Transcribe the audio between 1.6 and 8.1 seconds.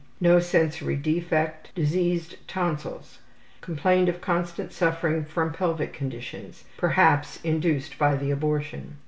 Diseased tonsils. Complained of constant suffering from pelvic conditions, perhaps induced